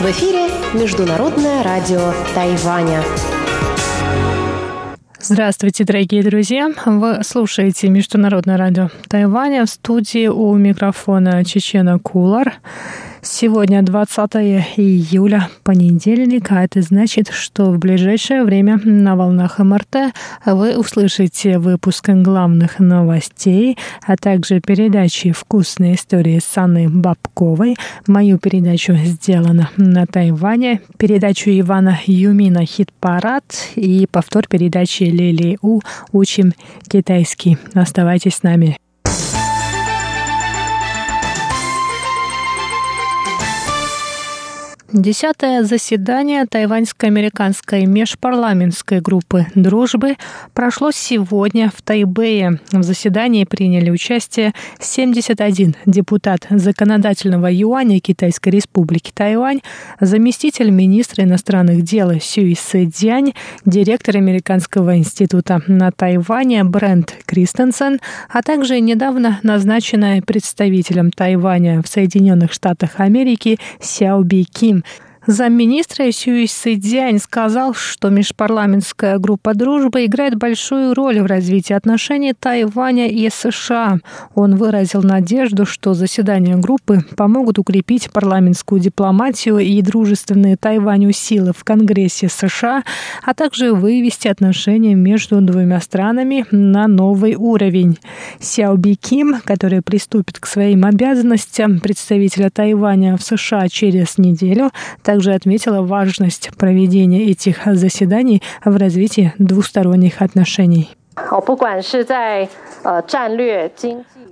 [0.00, 3.02] В эфире Международное радио Тайваня.
[5.20, 6.70] Здравствуйте, дорогие друзья!
[6.86, 12.54] Вы слушаете Международное радио Тайваня в студии у микрофона Чечена Кулар.
[13.26, 14.34] Сегодня 20
[14.76, 20.12] июля, понедельник, а это значит, что в ближайшее время на волнах МРТ
[20.44, 27.76] вы услышите выпуск главных новостей, а также передачи «Вкусные истории» с Анной Бабковой.
[28.06, 35.80] Мою передачу «Сделано на Тайване», передачу Ивана Юмина «Хит-парад» и повтор передачи Лили У
[36.12, 36.52] «Учим
[36.88, 37.56] китайский».
[37.72, 38.76] Оставайтесь с нами.
[44.94, 50.14] Десятое заседание тайваньско-американской межпарламентской группы дружбы
[50.52, 52.60] прошло сегодня в Тайбэе.
[52.70, 59.62] В заседании приняли участие 71 депутат законодательного юаня Китайской республики Тайвань,
[59.98, 63.32] заместитель министра иностранных дел Сюй Сы Дянь,
[63.64, 72.52] директор Американского института на Тайване Брент Кристенсен, а также недавно назначенная представителем Тайваня в Соединенных
[72.52, 74.83] Штатах Америки Сяоби Ким.
[75.26, 83.08] Замминистра Сюй Сыдзянь сказал, что межпарламентская группа дружбы играет большую роль в развитии отношений Тайваня
[83.08, 84.00] и США.
[84.34, 91.64] Он выразил надежду, что заседания группы помогут укрепить парламентскую дипломатию и дружественные Тайваню силы в
[91.64, 92.84] Конгрессе США,
[93.22, 97.98] а также вывести отношения между двумя странами на новый уровень.
[98.40, 104.70] Сяо Би Ким, который приступит к своим обязанностям представителя Тайваня в США через неделю,
[105.02, 110.90] также отметила важность проведения этих заседаний в развитии двусторонних отношений.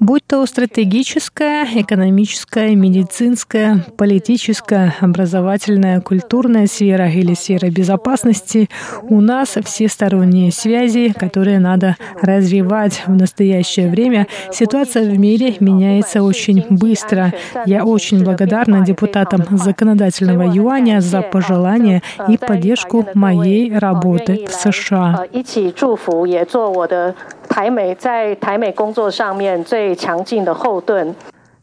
[0.00, 8.68] Будь то стратегическое, экономическое, медицинское, политическое, образовательная, культурная сфера или сфера безопасности,
[9.02, 14.28] у нас всесторонние связи, которые надо развивать в настоящее время.
[14.52, 17.32] Ситуация в мире меняется очень быстро.
[17.66, 25.24] Я очень благодарна депутатам законодательного юаня за пожелания и поддержку моей работы в США.
[25.32, 25.42] Э,
[26.70, 27.14] 我的
[27.48, 31.14] 台美在台美工作上面最强劲的后盾。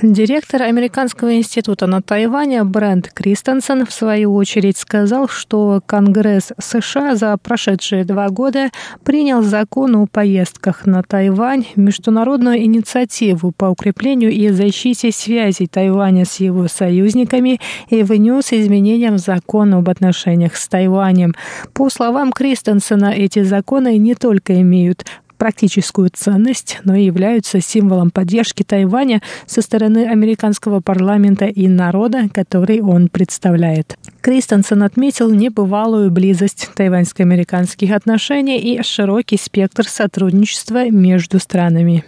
[0.00, 7.36] Директор Американского института на Тайване Брент Кристенсен в свою очередь сказал, что Конгресс США за
[7.36, 8.70] прошедшие два года
[9.02, 16.38] принял закон о поездках на Тайвань, международную инициативу по укреплению и защите связей Тайваня с
[16.38, 17.60] его союзниками
[17.90, 21.34] и внес изменения в закон об отношениях с Тайванем.
[21.72, 25.04] По словам Кристенсена, эти законы не только имеют
[25.38, 32.80] практическую ценность, но и являются символом поддержки Тайваня со стороны американского парламента и народа, который
[32.80, 33.96] он представляет.
[34.20, 42.04] Кристенсен отметил небывалую близость тайваньско-американских отношений и широкий спектр сотрудничества между странами.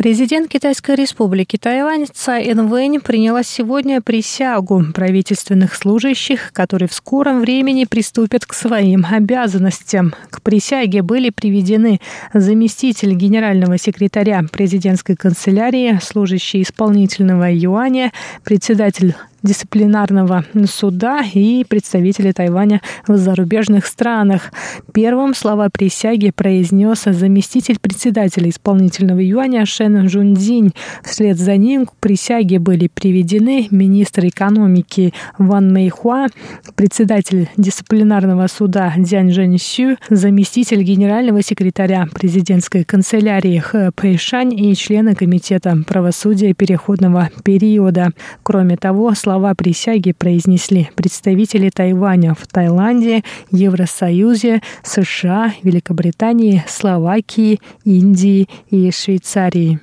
[0.00, 7.84] Президент Китайской республики Тайвань Цай Инвэнь приняла сегодня присягу правительственных служащих, которые в скором времени
[7.84, 10.14] приступят к своим обязанностям.
[10.30, 12.00] К присяге были приведены
[12.32, 18.10] заместитель генерального секретаря президентской канцелярии, служащий исполнительного юаня,
[18.42, 24.52] председатель дисциплинарного суда и представители Тайваня в зарубежных странах.
[24.92, 30.72] Первым слова присяги произнес заместитель председателя исполнительного юаня Шен Жунзинь.
[31.02, 36.26] Вслед за ним к присяге были приведены министр экономики Ван Мэйхуа,
[36.74, 45.76] председатель дисциплинарного суда Дзянь Жэньсю, заместитель генерального секретаря президентской канцелярии Хэ Пэйшань и члены комитета
[45.86, 48.10] правосудия переходного периода.
[48.42, 53.22] Кроме того, слова слова присяги произнесли представители Тайваня в Таиланде,
[53.52, 59.78] Евросоюзе, США, Великобритании, Словакии, Индии и Швейцарии.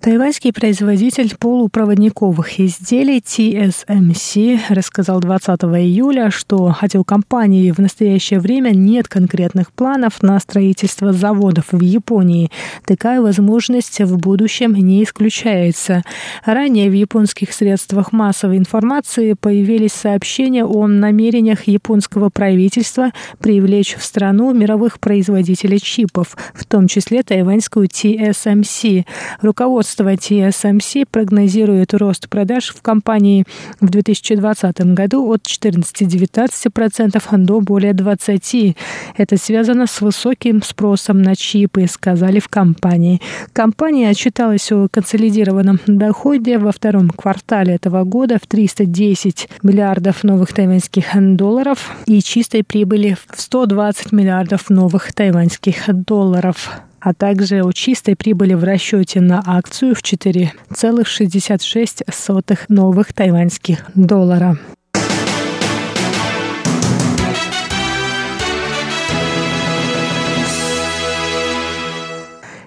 [0.00, 8.70] Тайваньский производитель полупроводниковых изделий TSMC рассказал 20 июля, что хотя у компании в настоящее время
[8.70, 12.50] нет конкретных планов на строительство заводов в Японии,
[12.86, 16.02] такая возможность в будущем не исключается.
[16.46, 24.54] Ранее в японских средствах массовой информации появились сообщения о намерениях японского правительства привлечь в страну
[24.54, 29.04] мировых производителей чипов, в том числе тайваньскую TSMC.
[29.42, 33.44] Руководство Руководство TSMC прогнозирует рост продаж в компании
[33.80, 38.76] в 2020 году от 14-19% до более 20%.
[39.16, 43.20] Это связано с высоким спросом на чипы, сказали в компании.
[43.52, 51.06] Компания отчиталась о консолидированном доходе во втором квартале этого года в 310 миллиардов новых тайваньских
[51.36, 58.54] долларов и чистой прибыли в 120 миллиардов новых тайваньских долларов а также о чистой прибыли
[58.54, 64.58] в расчете на акцию в 4,66 новых тайваньских доллара.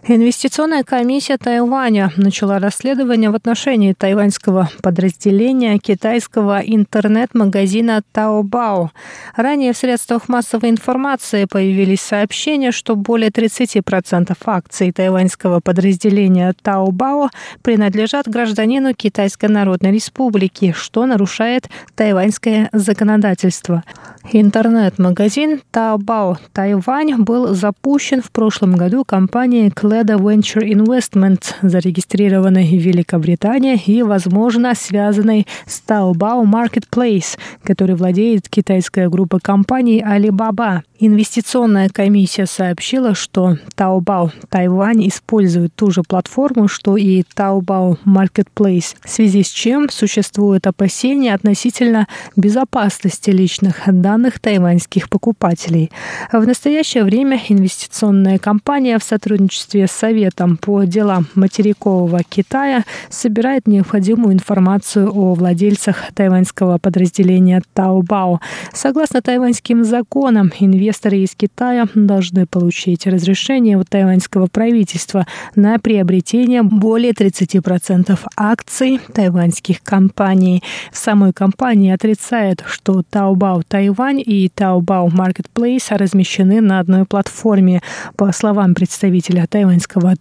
[0.05, 8.89] Инвестиционная комиссия Тайваня начала расследование в отношении тайваньского подразделения китайского интернет-магазина Taobao.
[9.37, 17.29] Ранее в средствах массовой информации появились сообщения, что более 30% акций тайваньского подразделения Taobao
[17.61, 23.85] принадлежат гражданину Китайской Народной Республики, что нарушает тайваньское законодательство.
[24.31, 29.69] Интернет-магазин Taobao Тайвань был запущен в прошлом году компанией
[30.03, 39.07] Cleda Venture Investment, зарегистрированной в Великобритании и, возможно, связанной с Taobao Marketplace, который владеет китайская
[39.07, 40.81] группа компаний Alibaba.
[40.99, 49.09] Инвестиционная комиссия сообщила, что Taobao Тайвань использует ту же платформу, что и Taobao Marketplace, в
[49.09, 52.07] связи с чем существуют опасения относительно
[52.37, 55.91] безопасности личных данных тайваньских покупателей.
[56.31, 65.11] В настоящее время инвестиционная компания в сотрудничестве Советом по делам материкового Китая собирает необходимую информацию
[65.13, 68.39] о владельцах тайваньского подразделения Taobao.
[68.73, 75.25] Согласно тайваньским законам, инвесторы из Китая должны получить разрешение у тайваньского правительства
[75.55, 80.63] на приобретение более 30% акций тайваньских компаний.
[80.91, 87.81] Самой компании отрицает, что Taobao Тайвань и Taobao Marketplace размещены на одной платформе.
[88.15, 89.72] По словам представителя тайваньского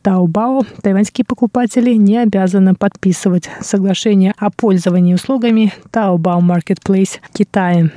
[0.02, 7.90] Taobao, тайваньские покупатели не обязаны подписывать соглашение о пользовании услугами Taobao Marketplace Китая.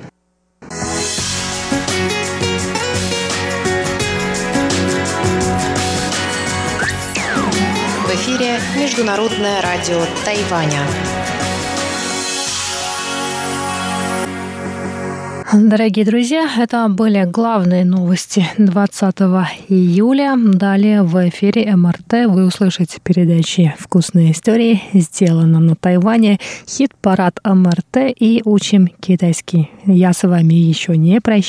[8.15, 10.79] эфире Международное радио Тайваня.
[15.57, 19.15] Дорогие друзья, это были главные новости 20
[19.69, 20.33] июля.
[20.35, 28.41] Далее в эфире МРТ вы услышите передачи «Вкусные истории», «Сделано на Тайване», «Хит-парад МРТ» и
[28.43, 29.69] «Учим китайский».
[29.85, 31.45] Я с вами еще не прощаюсь.